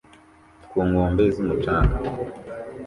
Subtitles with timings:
[0.69, 1.97] Ku nkombe z'umucanga